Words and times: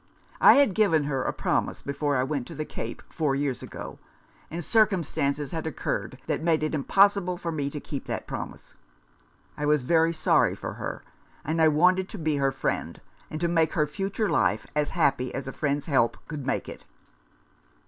I 0.39 0.53
had 0.55 0.73
given 0.73 1.03
her 1.03 1.21
a 1.23 1.31
promise 1.31 1.83
before 1.83 2.17
I 2.17 2.23
went 2.23 2.47
to 2.47 2.55
the 2.55 2.65
Cape, 2.65 3.03
four 3.09 3.35
years 3.35 3.61
ago— 3.61 3.99
and 4.49 4.63
circumstances 4.63 5.51
had 5.51 5.67
occurred 5.67 6.17
that 6.25 6.41
made 6.41 6.63
it 6.63 6.73
impossible 6.73 7.37
for 7.37 7.51
me 7.51 7.69
to 7.69 7.79
keep 7.79 8.05
that 8.05 8.25
promise. 8.25 8.73
I 9.55 9.67
was 9.67 9.83
very 9.83 10.11
sorry 10.11 10.55
for 10.55 10.73
her, 10.73 11.03
and 11.45 11.61
I 11.61 11.67
wanted 11.67 12.09
to 12.09 12.17
be 12.17 12.37
her 12.37 12.51
friend, 12.51 12.99
and 13.29 13.39
to 13.41 13.47
make 13.47 13.73
her 13.73 13.85
future 13.85 14.27
life 14.27 14.65
as 14.75 14.89
happy 14.97 15.31
as 15.35 15.47
a 15.47 15.53
friend's 15.53 15.85
help 15.85 16.17
could 16.27 16.47
make 16.47 16.67
it." 16.67 16.83